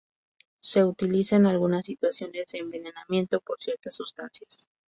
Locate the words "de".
2.51-2.57